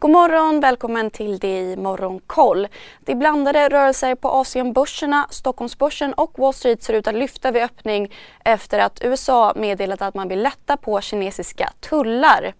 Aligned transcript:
God 0.00 0.10
morgon, 0.10 0.60
välkommen 0.60 1.10
till 1.10 1.38
det 1.38 1.58
i 1.60 1.76
Morgonkoll. 1.76 2.68
Det 3.00 3.12
är 3.12 3.16
blandade 3.16 3.68
rörelser 3.68 4.14
på 4.14 4.28
Asienbörserna. 4.28 5.26
Stockholmsbörsen 5.30 6.12
och 6.12 6.38
Wall 6.38 6.54
Street 6.54 6.82
ser 6.82 6.94
ut 6.94 7.08
att 7.08 7.14
lyfta 7.14 7.50
vid 7.50 7.62
öppning 7.62 8.12
efter 8.44 8.78
att 8.78 9.04
USA 9.04 9.52
meddelat 9.56 10.02
att 10.02 10.14
man 10.14 10.28
vill 10.28 10.42
lätta 10.42 10.76
på 10.76 11.00
kinesiska 11.00 11.72
tullar. 11.80 12.52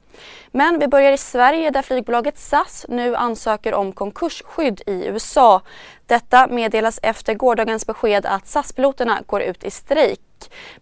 Men 0.50 0.78
vi 0.78 0.88
börjar 0.88 1.12
i 1.12 1.18
Sverige 1.18 1.70
där 1.70 1.82
flygbolaget 1.82 2.38
SAS 2.38 2.86
nu 2.88 3.16
ansöker 3.16 3.74
om 3.74 3.92
konkursskydd 3.92 4.82
i 4.86 5.06
USA. 5.06 5.62
Detta 6.06 6.46
meddelas 6.46 7.00
efter 7.02 7.34
gårdagens 7.34 7.86
besked 7.86 8.26
att 8.26 8.46
SAS-piloterna 8.46 9.22
går 9.26 9.42
ut 9.42 9.64
i 9.64 9.70
strejk. 9.70 10.29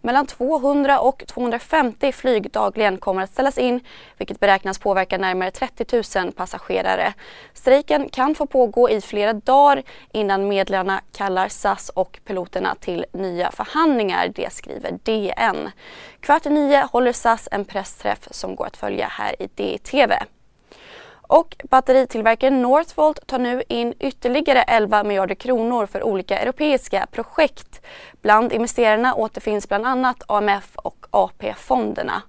Mellan 0.01 0.25
200 0.25 0.99
och 0.99 1.23
250 1.27 2.11
flyg 2.11 2.51
dagligen 2.51 2.97
kommer 2.97 3.23
att 3.23 3.31
ställas 3.31 3.57
in 3.57 3.79
vilket 4.17 4.39
beräknas 4.39 4.79
påverka 4.79 5.17
närmare 5.17 5.51
30 5.51 6.19
000 6.19 6.31
passagerare. 6.31 7.13
Strejken 7.53 8.09
kan 8.09 8.35
få 8.35 8.45
pågå 8.45 8.89
i 8.89 9.01
flera 9.01 9.33
dagar 9.33 9.83
innan 10.11 10.47
medlarna 10.47 11.01
kallar 11.17 11.47
SAS 11.47 11.89
och 11.89 12.19
piloterna 12.25 12.75
till 12.75 13.05
nya 13.13 13.51
förhandlingar, 13.51 14.31
det 14.35 14.53
skriver 14.53 14.99
DN. 15.03 15.69
Kvart 16.19 16.45
i 16.45 16.49
nio 16.49 16.87
håller 16.91 17.13
SAS 17.13 17.47
en 17.51 17.65
pressträff 17.65 18.27
som 18.31 18.55
går 18.55 18.65
att 18.65 18.77
följa 18.77 19.07
här 19.07 19.35
i 19.41 19.47
DTV. 19.47 20.13
Och 21.29 21.55
batteritillverkaren 21.69 22.61
Northvolt 22.61 23.27
tar 23.27 23.39
nu 23.39 23.63
in 23.67 23.93
ytterligare 23.99 24.61
11 24.61 25.03
miljarder 25.03 25.35
kronor 25.35 25.85
för 25.85 26.03
olika 26.03 26.39
europeiska 26.39 27.07
projekt. 27.11 27.81
Bland 28.21 28.53
investerarna 28.53 29.15
återfinns 29.15 29.69
bland 29.69 29.85
annat 29.85 30.23
AMF 30.27 30.75
och 30.75 31.05
AP-fonderna. 31.11 32.21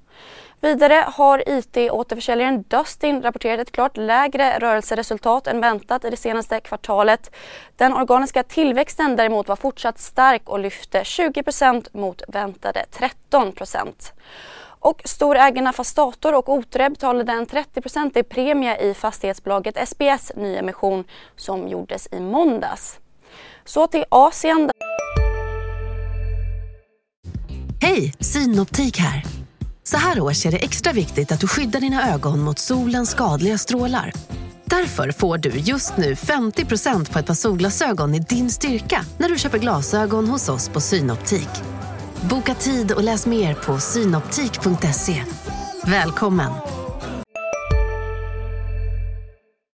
Vidare 0.60 1.04
har 1.08 1.42
IT-återförsäljaren 1.46 2.64
Dustin 2.68 3.22
rapporterat 3.22 3.60
ett 3.60 3.72
klart 3.72 3.96
lägre 3.96 4.58
rörelseresultat 4.58 5.46
än 5.46 5.60
väntat 5.60 6.04
i 6.04 6.10
det 6.10 6.16
senaste 6.16 6.60
kvartalet. 6.60 7.36
Den 7.76 7.94
organiska 7.94 8.42
tillväxten 8.42 9.16
däremot 9.16 9.48
var 9.48 9.56
fortsatt 9.56 9.98
stark 9.98 10.48
och 10.48 10.58
lyfte 10.58 11.02
20% 11.02 11.88
mot 11.92 12.22
väntade 12.28 12.84
13 12.90 13.52
och 14.80 15.02
storägarna 15.04 15.72
Fastator 15.72 16.34
och 16.34 16.48
Otre 16.48 16.90
betalade 16.90 17.32
en 17.32 17.46
30-procentig 17.46 18.22
premie 18.22 18.76
i 18.76 18.94
fastighetsbolaget 18.94 19.88
SBS 19.88 20.32
nyemission 20.36 21.04
som 21.36 21.68
gjordes 21.68 22.08
i 22.12 22.20
måndags. 22.20 22.98
Så 23.64 23.86
till 23.86 24.04
Asien. 24.08 24.70
Hej, 27.82 28.14
Synoptik 28.20 28.98
här. 28.98 29.24
Så 29.82 29.96
här 29.96 30.20
års 30.20 30.46
är 30.46 30.50
det 30.50 30.58
extra 30.64 30.92
viktigt 30.92 31.32
att 31.32 31.40
du 31.40 31.48
skyddar 31.48 31.80
dina 31.80 32.14
ögon 32.14 32.40
mot 32.40 32.58
solens 32.58 33.10
skadliga 33.10 33.58
strålar. 33.58 34.12
Därför 34.64 35.10
får 35.10 35.38
du 35.38 35.50
just 35.50 35.96
nu 35.96 36.14
50% 36.14 37.12
på 37.12 37.18
ett 37.18 37.26
par 37.26 37.34
solglasögon 37.34 38.14
i 38.14 38.18
din 38.18 38.50
styrka 38.50 39.04
när 39.18 39.28
du 39.28 39.38
köper 39.38 39.58
glasögon 39.58 40.28
hos 40.28 40.48
oss 40.48 40.68
på 40.68 40.80
Synoptik. 40.80 41.48
Boka 42.28 42.54
tid 42.54 42.92
och 42.92 43.02
läs 43.02 43.26
mer 43.26 43.54
på 43.54 43.78
synoptik.se. 43.78 45.24
Välkommen! 45.84 46.52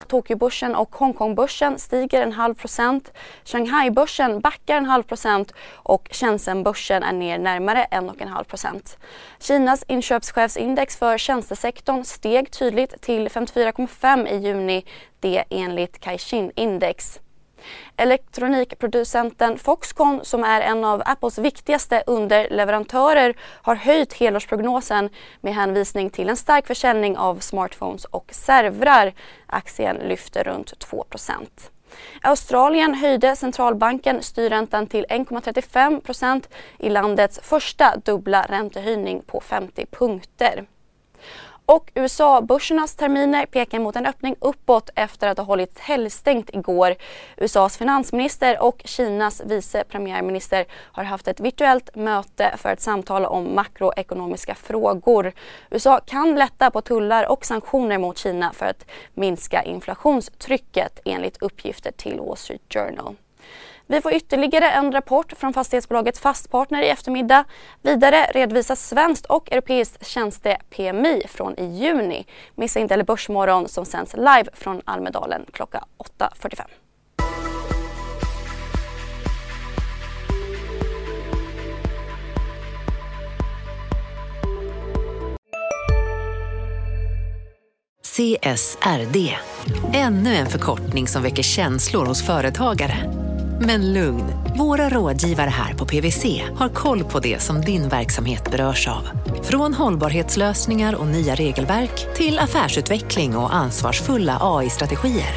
Tokyobörsen 0.07 0.75
och 0.75 0.95
Hongkongbörsen 0.95 1.79
stiger 1.79 2.21
en 2.21 2.31
halv 2.31 2.55
procent. 2.55 3.11
Shanghaibörsen 3.45 4.39
backar 4.39 4.77
en 4.77 4.85
halv 4.85 5.03
procent 5.03 5.53
och 5.73 6.07
Shenzhenbörsen 6.11 7.03
är 7.03 7.13
ner 7.13 7.38
närmare 7.38 7.83
en 7.83 8.09
och 8.09 8.21
en 8.21 8.27
halv 8.27 8.43
procent. 8.43 8.97
Kinas 9.39 9.83
inköpschefsindex 9.88 10.97
för 10.97 11.17
tjänstesektorn 11.17 12.03
steg 12.03 12.51
tydligt 12.51 13.01
till 13.01 13.29
54,5 13.29 14.27
i 14.27 14.38
juni, 14.38 14.85
det 15.19 15.43
enligt 15.49 15.99
Caixin-index. 15.99 17.19
Elektronikproducenten 17.97 19.57
Foxconn 19.57 20.19
som 20.23 20.44
är 20.44 20.62
en 20.62 20.85
av 20.85 21.01
Apples 21.06 21.38
viktigaste 21.38 22.03
underleverantörer 22.07 23.35
har 23.41 23.75
höjt 23.75 24.13
helårsprognosen 24.13 25.09
med 25.41 25.56
hänvisning 25.56 26.09
till 26.09 26.29
en 26.29 26.38
stark 26.38 26.67
försäljning 26.67 27.17
av 27.17 27.39
smartphones 27.39 28.06
och 28.06 28.29
servrar. 28.31 29.13
Aktien 29.47 29.95
lyfter 29.95 30.44
runt 30.44 30.73
2% 30.91 31.47
Australien 32.22 32.94
höjde 32.94 33.35
centralbanken 33.35 34.23
styrräntan 34.23 34.88
till 34.88 35.06
1,35 35.09 36.01
procent 36.01 36.50
i 36.79 36.89
landets 36.89 37.39
första 37.44 37.97
dubbla 37.97 38.45
räntehöjning 38.50 39.22
på 39.22 39.41
50 39.41 39.85
punkter. 39.85 40.66
Och 41.65 41.91
USA-börsernas 41.95 42.95
terminer 42.95 43.45
pekar 43.45 43.79
mot 43.79 43.95
en 43.95 44.05
öppning 44.05 44.35
uppåt 44.39 44.89
efter 44.95 45.27
att 45.27 45.37
ha 45.37 45.45
hållit 45.45 45.79
helgstängt 45.79 46.49
igår. 46.53 46.95
USAs 47.37 47.77
finansminister 47.77 48.63
och 48.63 48.81
Kinas 48.85 49.41
vice 49.45 49.83
premiärminister 49.83 50.65
har 50.71 51.03
haft 51.03 51.27
ett 51.27 51.39
virtuellt 51.39 51.95
möte 51.95 52.53
för 52.57 52.69
att 52.69 52.81
samtala 52.81 53.29
om 53.29 53.55
makroekonomiska 53.55 54.55
frågor. 54.55 55.33
USA 55.69 55.99
kan 55.99 56.35
lätta 56.35 56.71
på 56.71 56.81
tullar 56.81 57.31
och 57.31 57.45
sanktioner 57.45 57.97
mot 57.97 58.17
Kina 58.17 58.53
för 58.53 58.65
att 58.65 58.85
minska 59.13 59.63
inflationstrycket 59.63 60.99
enligt 61.05 61.41
uppgifter 61.41 61.91
till 61.91 62.19
Wall 62.19 62.37
Street 62.37 62.61
Journal. 62.73 63.15
Vi 63.88 64.01
får 64.01 64.13
ytterligare 64.13 64.72
en 64.72 64.91
rapport 64.91 65.34
från 65.38 65.53
fastighetsbolaget 65.53 66.18
Fastpartner 66.18 66.81
i 66.81 66.90
eftermiddag. 66.90 67.46
Vidare 67.81 68.25
redovisas 68.34 68.88
svenskt 68.88 69.25
och 69.25 69.51
europeiskt 69.51 70.07
tjänste-PMI 70.07 71.23
från 71.28 71.59
i 71.59 71.66
juni. 71.66 72.25
Missa 72.56 72.79
inte 72.79 72.94
heller 72.94 73.03
Börsmorgon 73.03 73.68
som 73.68 73.85
sänds 73.85 74.13
live 74.13 74.45
från 74.53 74.81
Almedalen 74.85 75.45
klockan 75.51 75.84
8.45. 76.19 76.62
CSRD, 88.16 89.35
ännu 89.94 90.35
en 90.35 90.47
förkortning 90.47 91.07
som 91.07 91.24
väcker 91.24 91.44
känslor 91.44 92.06
hos 92.06 92.25
företagare. 92.25 93.25
Men 93.59 93.93
lugn, 93.93 94.23
våra 94.57 94.89
rådgivare 94.89 95.49
här 95.49 95.73
på 95.73 95.85
PWC 95.85 96.43
har 96.55 96.69
koll 96.69 97.03
på 97.03 97.19
det 97.19 97.41
som 97.41 97.61
din 97.61 97.89
verksamhet 97.89 98.51
berörs 98.51 98.88
av. 98.88 99.03
Från 99.43 99.73
hållbarhetslösningar 99.73 100.95
och 100.95 101.07
nya 101.07 101.35
regelverk 101.35 102.15
till 102.15 102.39
affärsutveckling 102.39 103.38
och 103.38 103.55
ansvarsfulla 103.55 104.38
AI-strategier. 104.41 105.31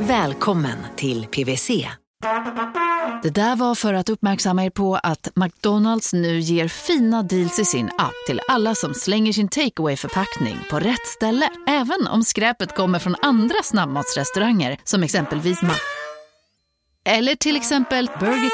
Välkommen 0.00 0.78
till 0.96 1.26
PWC. 1.26 1.88
Det 3.22 3.30
där 3.30 3.56
var 3.56 3.74
för 3.74 3.94
att 3.94 4.08
uppmärksamma 4.08 4.64
er 4.64 4.70
på 4.70 4.96
att 4.96 5.28
McDonalds 5.34 6.12
nu 6.12 6.40
ger 6.40 6.68
fina 6.68 7.22
deals 7.22 7.58
i 7.58 7.64
sin 7.64 7.86
app 7.98 8.26
till 8.26 8.40
alla 8.48 8.74
som 8.74 8.94
slänger 8.94 9.32
sin 9.32 9.48
takeaway 9.48 9.96
förpackning 9.96 10.58
på 10.70 10.78
rätt 10.78 11.06
ställe. 11.06 11.48
Även 11.68 12.06
om 12.06 12.24
skräpet 12.24 12.76
kommer 12.76 12.98
från 12.98 13.16
andra 13.22 13.62
snabbmatsrestauranger 13.62 14.78
som 14.84 15.02
exempelvis 15.02 15.62
Mac 15.62 15.99
eller 17.04 17.34
till 17.34 17.56
exempel 17.56 18.10
Burger... 18.20 18.50